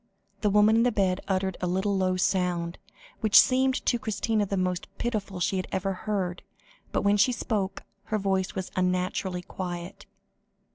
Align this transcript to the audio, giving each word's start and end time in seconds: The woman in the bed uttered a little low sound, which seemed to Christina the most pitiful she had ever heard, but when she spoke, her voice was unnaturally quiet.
The 0.39 0.49
woman 0.49 0.77
in 0.77 0.81
the 0.81 0.91
bed 0.91 1.21
uttered 1.27 1.57
a 1.61 1.67
little 1.67 1.95
low 1.95 2.17
sound, 2.17 2.79
which 3.19 3.39
seemed 3.39 3.85
to 3.85 3.99
Christina 3.99 4.47
the 4.47 4.57
most 4.57 4.87
pitiful 4.97 5.39
she 5.39 5.57
had 5.57 5.67
ever 5.71 5.93
heard, 5.93 6.41
but 6.91 7.03
when 7.03 7.17
she 7.17 7.31
spoke, 7.31 7.83
her 8.05 8.17
voice 8.17 8.55
was 8.55 8.71
unnaturally 8.75 9.43
quiet. 9.43 10.07